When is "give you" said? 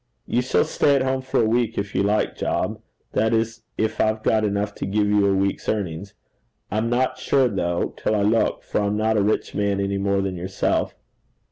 4.87-5.27